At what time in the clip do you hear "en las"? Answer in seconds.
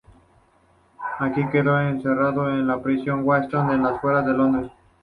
3.73-4.01